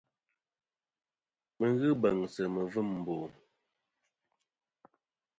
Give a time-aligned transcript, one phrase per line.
[1.57, 3.15] Mi ghɨ beŋsɨ mivim mbo.